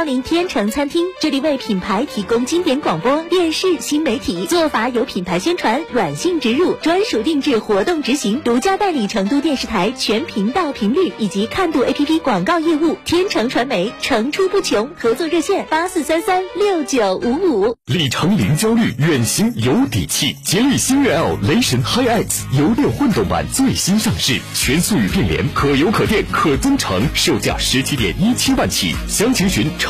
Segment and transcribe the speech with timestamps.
[0.00, 12.96] 光临天成餐厅，这里为品牌提供经典广播电视新媒体做法有品牌宣传、软性植入、专属定制活动执行，独家代理成都电视台全频道频率以及看度 APP 广告业务。
[13.04, 17.76] 天成传媒层出不穷，合作热线八四三三六九五五。
[17.84, 20.34] 里程零焦虑，远行有底气。
[20.42, 22.24] 吉利星越 L 雷神 HiX
[22.58, 28.94] 油电混动版最新上市，全速域变联，可油可电可增程，售价十七点一七万起。
[29.06, 29.89] 详情询成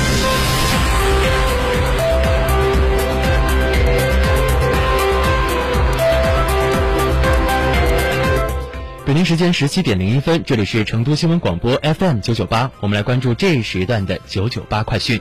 [9.11, 15.19] 北京时间十七点零一分，这里是成都新闻广播 FM 九九八，我们来关注这一时段的九九八快讯。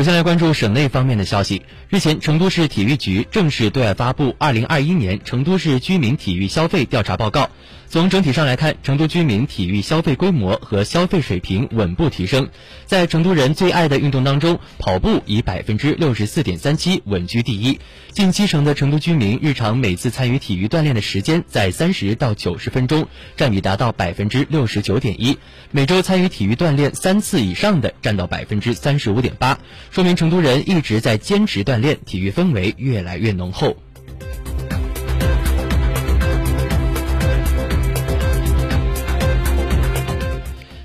[0.00, 1.60] 首先来关注省内方面的消息。
[1.90, 7.42] 日前，成都市体育局正式对外发布《二零二一年成都市居民体育消费调查报告》。
[7.90, 12.48] 从整体上来看，成都居民体育消费规模和消费水平稳步提升。
[12.86, 17.80] 在成都人最爱的运动当中，跑步以百分之六十四点三七稳居第一。
[18.12, 25.36] 近七成的成都居民日常每次参与体育锻炼的时间在三十到九十分钟，占比达到百分之六十九点一。
[25.72, 29.58] 每周参与体育锻炼三次以上的占到百分之三十五点八，
[29.90, 33.76] 说明成都人一直在坚持锻炼，体育氛围越来越浓厚。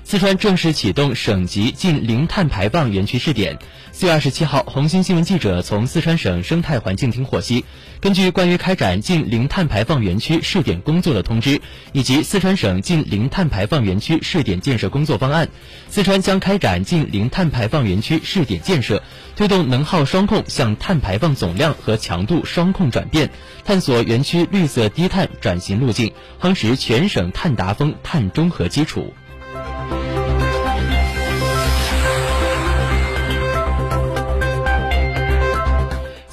[0.08, 3.58] 四川正式启动省级近零碳排放园区试点。
[3.90, 7.64] 四月二十七号，红星新闻记者从四川省生态环境厅获悉，
[7.98, 15.48] 根据关于开展近零碳排放园区试点工作的通知，以及四川省近零碳排放园区试点建设工作方案，
[15.88, 19.02] 四川将开展近零碳排放园区试点建设，
[19.34, 23.28] 推动能耗双控向碳排放总量和强度双控转变，
[23.64, 29.12] 探索园区绿色低碳转型路径，夯实全省碳达峰、碳中和基础。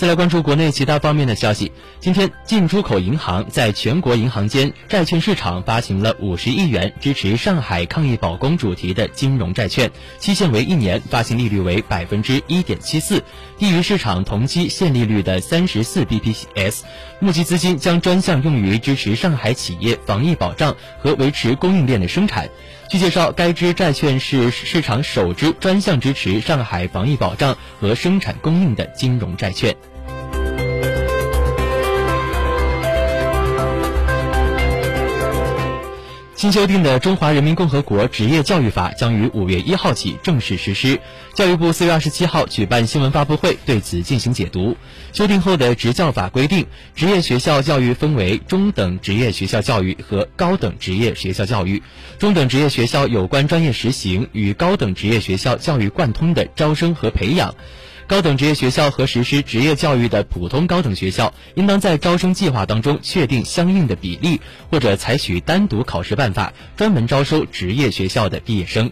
[0.04, 1.72] 再来关注国内其他方面的消息。
[2.02, 13.24] 今天，进出口银行在全国银行间债券市场发行了五十亿元支持上海抗疫保供主题的金融债券，期限为一年，发行利率为百分之一点七四，
[13.58, 16.82] 低于市场同期现利率的三十四 bps。
[17.22, 22.50] 募集资金将专项用于支持上海企业防疫保障和维持供应链的生产。
[22.90, 29.74] 据介绍，该支债券是市场首支专项支持上海防疫保障和生产供应的金融债券。
[36.44, 41.00] 新修订的《中华人民共和国职业教育法》将于五月一号起正式实施。
[41.34, 44.76] 教育部四月二十七号举办新闻发布会，对此进行解读。
[45.14, 46.66] 修订后的职教法规定，
[46.96, 51.82] 职业学校教育分为中等职业学校教育和高等职业学校教育。
[52.20, 57.56] 中等职业学校有关专业实行与高等职业学校教育贯通的招生和培养。
[58.08, 68.92] 高等职业学校和实施职业教育的普通高等学校，应当在招生计划当中确定相应的比例，或者采取单独考试办法，专门招收职业学校的毕业生。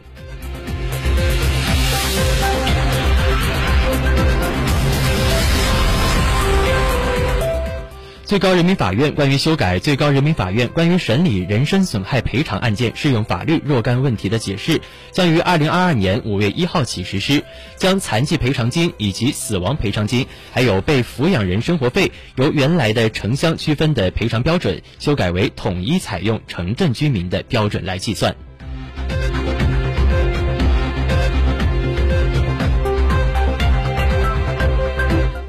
[8.31, 14.80] 最高人民法院关于修改最高人民法院关于审理人身损害赔偿案件适用法律若干问题的解释，
[15.12, 17.44] 将于二零二二年五月一号起实施，
[17.75, 28.33] 将残疾赔偿金以及死亡赔偿金，还有被抚养人生活费由原来的城乡区分的赔偿标准，修改为统一采用城镇居民的标准来计算。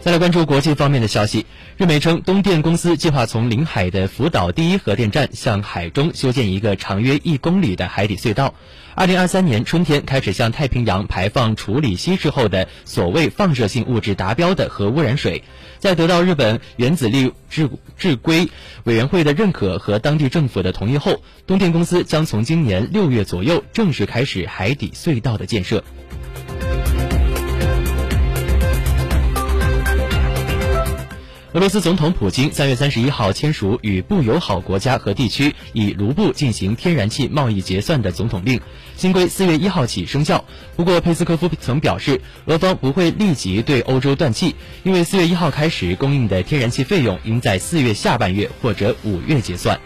[0.03, 1.47] 再来关注国际方面的消息，
[1.77, 8.53] 日媒称东电公司计划从临海的福岛第一核电站向海中修建一个长约一公里的海底隧道。
[8.97, 15.45] 二零二三年春天开始向太平洋排放处理稀释后的所谓放射性物质达标的核污染水，
[15.79, 18.49] 在得到日本原子力制制规
[18.83, 25.85] 委员会的认可和当地政府的同意后，东电公司将从今年六月左右正式开始海底隧道的建设。
[31.55, 38.59] 俄罗斯总统普京三月三十一号签署与不友好国家和地区以卢布进行天然气贸易结算的总统令，
[38.97, 40.47] 新规四月一号起生效。
[40.77, 49.79] 不过，佩斯科夫曾表示，俄方不会立即对欧洲断气，因为四月一号开始供应的天然气费用应在四月下半月或者五月结算。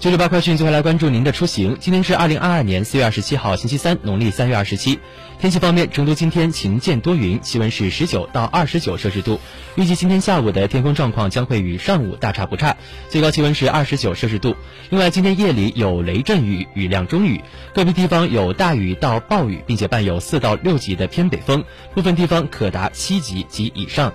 [0.00, 1.76] 九九八快讯，接下来关注您的出行。
[1.78, 4.98] 今天是二零二二年四月二十七号，星期三，农历三月二十七。
[5.38, 9.38] 天气方面，成都今天晴间多云，气温是十九到二十九摄氏度。
[9.74, 12.78] 预计今天下午的天空状况将会与上午大差不差，
[13.10, 14.56] 最高气温是二十九摄氏度。
[14.88, 17.42] 另外，今天夜里有雷阵雨，雨量中雨，
[17.74, 21.62] 个别地方有大雨到暴雨，并且伴有四到六级的偏北风，
[21.92, 24.14] 部分地方可达七级及以上。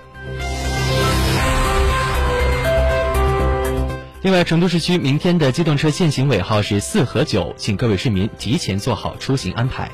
[4.26, 9.88] 另外，成都市区明天的机动车限行尾号是四和九，请各位市民提前做好出行安排。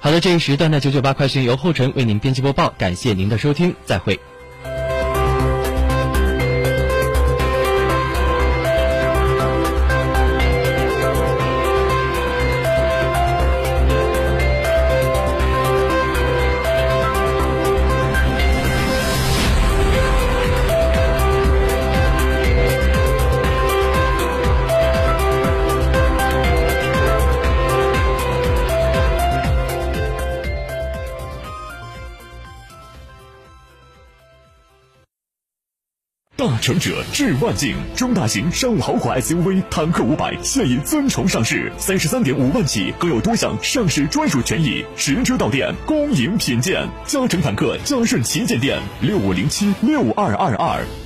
[0.00, 4.18] 好的，这一时段的九九八快讯由后晨为您编辑播报，感谢您的收听，再会。
[36.36, 46.86] 大成者致万境，中大型商务豪华 SUV 坦克五百现已尊崇上市，三十三点五万起，更有多项上市专属权益，实车到店，恭迎品鉴。
[47.06, 51.05] 嘉诚坦克嘉顺旗舰店六五零七六二二二。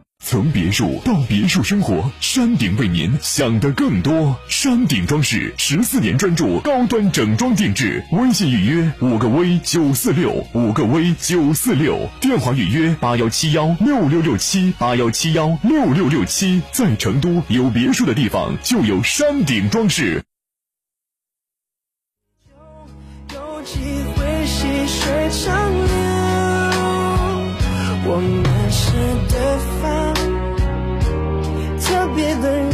[0.23, 4.39] 从别墅到别墅生活，山顶为您想的更多。
[4.47, 16.61] 山顶装饰十四年专注高端整装定制，微信预约五个 V 九四六五个 V 九四六，电话预约八幺七幺六六六七八幺七幺六六六七。
[16.71, 20.23] 在成都有别墅的地方就有山顶装饰。
[23.33, 23.79] 有机
[24.15, 25.85] 会细水长流，
[28.05, 28.91] 我们是
[29.29, 29.39] 对
[29.81, 30.10] 方
[32.15, 32.73] 别的人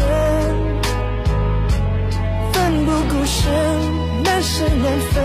[2.53, 3.53] 奋不顾身
[4.23, 5.23] 难舍难分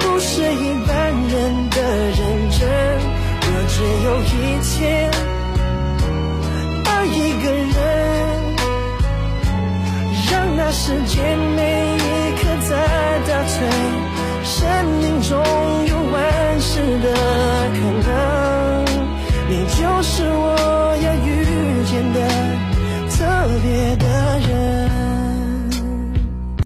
[0.00, 1.80] 不是一般人的
[2.18, 2.68] 认真
[3.42, 5.10] 若只有一天
[6.84, 7.74] 爱一个人
[10.30, 11.98] 让那时间每一
[12.36, 12.70] 刻在
[13.26, 13.56] 倒退
[14.44, 14.58] 生
[15.00, 15.38] 命中
[15.86, 17.14] 有万事的
[17.72, 18.29] 可能。